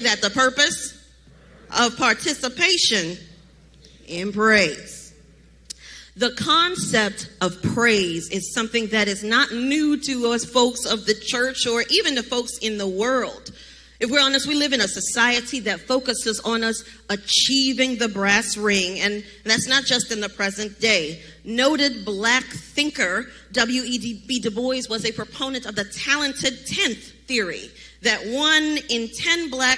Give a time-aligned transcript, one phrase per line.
[0.00, 0.96] that the purpose
[1.76, 3.16] of participation
[4.06, 5.12] in praise.
[6.14, 11.14] The concept of praise is something that is not new to us folks of the
[11.14, 13.50] church or even the folks in the world.
[13.98, 18.56] If we're honest, we live in a society that focuses on us achieving the brass
[18.56, 21.20] ring, and that's not just in the present day.
[21.42, 24.38] Noted black thinker W.E.B.
[24.38, 27.72] Du Bois was a proponent of the talented tenth theory
[28.02, 29.76] that one in ten blacks